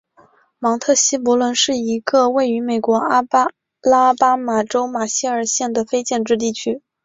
[0.57, 3.23] 芒特希伯伦是一个位于美国阿
[3.83, 6.81] 拉巴马州马歇尔县的非建制地区。